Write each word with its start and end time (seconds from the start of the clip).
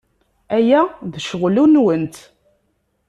Aya 0.55 0.81
d 1.11 1.13
ccɣel-nwent. 1.23 2.15